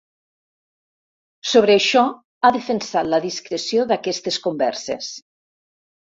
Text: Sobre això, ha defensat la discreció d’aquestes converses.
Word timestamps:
Sobre 1.49 1.73
això, 1.79 2.01
ha 2.41 2.49
defensat 2.55 3.09
la 3.15 3.19
discreció 3.25 3.85
d’aquestes 3.91 4.39
converses. 4.47 5.11